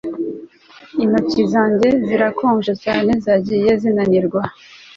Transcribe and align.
Intoki 1.03 1.41
zanjye 1.53 1.87
zirakonje 2.07 2.73
cyane 2.83 3.11
zagiye 3.25 3.71
zinanirwa 3.81 4.41